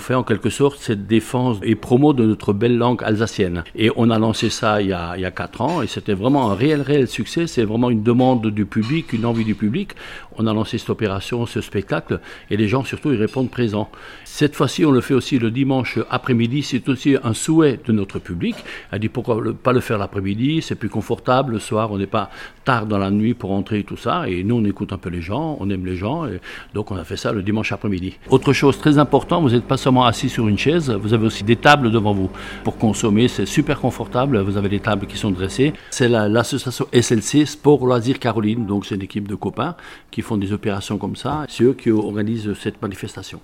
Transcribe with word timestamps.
fait 0.00 0.14
en 0.14 0.22
quelque 0.22 0.50
sorte 0.50 0.80
cette 0.80 1.06
défense 1.06 1.58
et 1.62 1.74
promo 1.74 2.12
de 2.12 2.24
notre 2.24 2.52
belle 2.52 2.76
langue 2.76 3.02
alsacienne. 3.04 3.62
Et 3.76 3.90
on 3.96 4.10
a 4.10 4.18
lancé 4.18 4.50
ça 4.50 4.82
il 4.82 4.88
y 4.88 4.92
a, 4.92 5.16
il 5.16 5.22
y 5.22 5.24
a 5.24 5.30
4 5.30 5.60
ans 5.60 5.82
et 5.82 5.86
c'était 5.86 6.14
vraiment 6.14 6.50
un 6.50 6.54
réel, 6.54 6.82
réel 6.82 7.06
succès. 7.08 7.46
C'est 7.46 7.64
vraiment 7.64 7.90
une 7.90 8.02
demande 8.02 8.46
du 8.48 8.66
public, 8.66 9.12
une 9.12 9.26
envie 9.26 9.44
du 9.44 9.54
public. 9.54 9.92
On 10.36 10.46
a 10.46 10.52
lancé 10.52 10.78
cette 10.78 10.90
opération, 10.90 11.46
ce 11.46 11.60
spectacle 11.60 12.20
et 12.50 12.56
les 12.56 12.68
gens 12.68 12.84
surtout 12.84 13.12
ils 13.12 13.18
répondent 13.18 13.50
présents. 13.50 13.90
Cette 14.24 14.56
fois-ci, 14.56 14.84
on 14.84 14.90
le 14.90 15.00
fait 15.00 15.14
aussi 15.14 15.38
le 15.38 15.50
dimanche 15.50 15.98
après-midi. 16.10 16.62
C'est 16.62 16.88
aussi 16.88 17.16
un 17.22 17.34
souhait 17.34 17.78
de 17.84 17.92
notre 17.92 18.18
public. 18.18 18.56
Elle 18.90 19.00
dit 19.00 19.08
pourquoi 19.08 19.40
pas 19.62 19.72
le 19.72 19.80
faire 19.80 19.98
l'après-midi, 19.98 20.62
c'est 20.62 20.76
plus 20.76 20.88
confortable. 20.88 21.52
Le 21.52 21.58
soir, 21.58 21.92
on 21.92 21.98
n'est 21.98 22.06
pas 22.06 22.30
tard 22.64 22.86
dans 22.86 22.98
la 22.98 23.10
nuit 23.10 23.34
pour 23.34 23.52
entrer 23.52 23.80
et 23.80 23.84
tout 23.84 23.96
ça. 23.96 24.28
Et 24.28 24.44
nous, 24.44 24.56
on 24.56 24.64
écoute 24.64 24.92
un 24.92 24.98
peu 24.98 25.10
les 25.10 25.20
gens, 25.20 25.56
on 25.60 25.68
aime 25.68 25.84
les 25.84 25.96
gens. 25.96 26.26
Et 26.26 26.40
donc, 26.74 26.90
on 26.90 26.96
a 26.96 27.04
fait 27.04 27.16
ça 27.16 27.32
le 27.32 27.42
dimanche 27.42 27.72
après-midi. 27.72 28.16
Autre 28.28 28.52
chose 28.52 28.78
très 28.78 28.98
importante, 28.98 29.42
vous 29.42 29.50
n'êtes 29.50 29.64
pas 29.64 29.76
seulement 29.76 29.89
assis 29.98 30.28
sur 30.28 30.48
une 30.48 30.58
chaise, 30.58 30.90
vous 30.90 31.14
avez 31.14 31.26
aussi 31.26 31.44
des 31.44 31.56
tables 31.56 31.90
devant 31.90 32.12
vous 32.12 32.30
pour 32.64 32.76
consommer. 32.76 33.28
C'est 33.28 33.46
super 33.46 33.80
confortable. 33.80 34.40
Vous 34.40 34.56
avez 34.56 34.68
des 34.68 34.80
tables 34.80 35.06
qui 35.06 35.16
sont 35.16 35.30
dressées. 35.30 35.72
C'est 35.90 36.08
l'association 36.08 36.86
SLC 36.92 37.46
Sport 37.46 37.86
Loisirs 37.86 38.18
Caroline. 38.18 38.66
Donc, 38.66 38.86
c'est 38.86 38.94
une 38.94 39.02
équipe 39.02 39.28
de 39.28 39.34
copains 39.34 39.76
qui 40.10 40.22
font 40.22 40.36
des 40.36 40.52
opérations 40.52 40.98
comme 40.98 41.16
ça. 41.16 41.44
C'est 41.48 41.64
eux 41.64 41.74
qui 41.74 41.90
organisent 41.90 42.54
cette 42.54 42.80
manifestation. 42.82 43.38